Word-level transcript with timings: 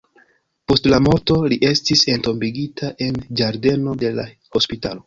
Post 0.71 0.89
la 0.93 0.99
morto 1.07 1.37
li 1.53 1.59
estis 1.69 2.03
entombigita 2.15 2.93
en 3.09 3.25
ĝardeno 3.43 3.99
de 4.05 4.15
la 4.19 4.29
hospitalo. 4.59 4.99